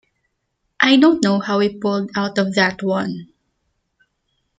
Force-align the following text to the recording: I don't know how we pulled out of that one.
I 0.79 0.97
don't 0.97 1.23
know 1.23 1.37
how 1.39 1.59
we 1.59 1.77
pulled 1.77 2.09
out 2.15 2.39
of 2.39 2.55
that 2.55 2.81
one. 2.81 3.27